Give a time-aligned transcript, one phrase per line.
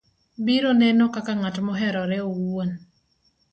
[0.45, 2.69] biro neno kaka ng'at moherore owuon